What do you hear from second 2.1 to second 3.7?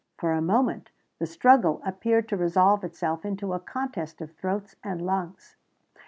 to resolve itself into a